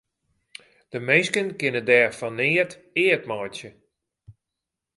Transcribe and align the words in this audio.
De 0.93 0.99
minsken 1.09 1.49
kinne 1.59 1.81
dêr 1.89 2.11
fan 2.19 2.35
neat 2.39 2.71
eat 3.03 3.23
meitsje. 3.29 3.69